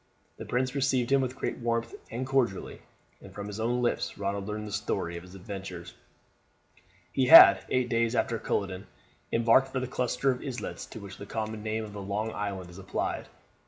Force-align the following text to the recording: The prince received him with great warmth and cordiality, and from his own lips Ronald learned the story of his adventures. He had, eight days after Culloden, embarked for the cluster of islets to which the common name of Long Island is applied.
The 0.37 0.45
prince 0.45 0.73
received 0.73 1.11
him 1.11 1.21
with 1.21 1.35
great 1.35 1.59
warmth 1.59 1.93
and 2.09 2.25
cordiality, 2.25 2.81
and 3.21 3.31
from 3.31 3.45
his 3.45 3.59
own 3.59 3.83
lips 3.83 4.17
Ronald 4.17 4.47
learned 4.47 4.65
the 4.67 4.71
story 4.71 5.15
of 5.15 5.21
his 5.21 5.35
adventures. 5.35 5.93
He 7.11 7.27
had, 7.27 7.63
eight 7.69 7.87
days 7.87 8.15
after 8.15 8.39
Culloden, 8.39 8.87
embarked 9.31 9.67
for 9.67 9.79
the 9.79 9.85
cluster 9.85 10.31
of 10.31 10.41
islets 10.41 10.87
to 10.87 10.99
which 10.99 11.17
the 11.17 11.27
common 11.27 11.61
name 11.61 11.83
of 11.83 11.95
Long 11.95 12.33
Island 12.33 12.71
is 12.71 12.79
applied. 12.79 13.27